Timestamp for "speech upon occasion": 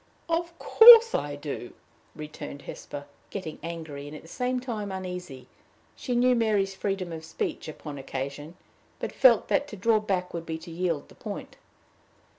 7.23-8.55